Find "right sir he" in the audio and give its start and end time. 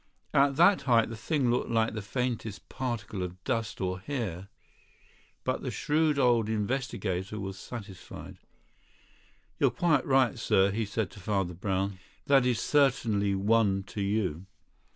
10.03-10.85